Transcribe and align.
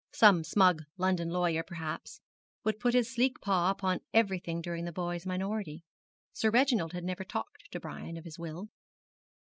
Some 0.13 0.43
smug 0.43 0.81
London 0.97 1.29
lawyer, 1.29 1.61
perhaps, 1.61 2.21
would 2.63 2.79
put 2.79 2.95
his 2.95 3.13
sleek 3.13 3.39
paw 3.39 3.69
upon 3.69 3.99
everything 4.15 4.59
during 4.59 4.85
the 4.85 4.91
boy's 4.91 5.27
minority. 5.27 5.83
Sir 6.33 6.49
Reginald 6.49 6.93
had 6.93 7.03
never 7.03 7.23
talked 7.23 7.69
to 7.69 7.79
Brian 7.79 8.17
of 8.17 8.25
his 8.25 8.39
will. 8.39 8.69